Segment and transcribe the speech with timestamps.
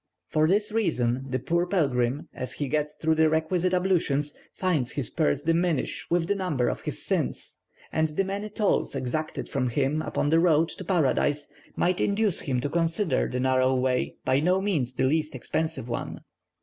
[0.29, 5.11] For this reason, the poor pilgrim, as he gets through the requisite ablutions, finds his
[5.11, 7.59] purse diminish with the number of his sins,
[7.91, 12.59] and the many tolls exacted from him upon the road to paradise might induce him
[12.61, 16.21] to consider the narrow way by no means the least expensive one.